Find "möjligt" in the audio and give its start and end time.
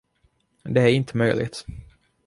1.17-1.65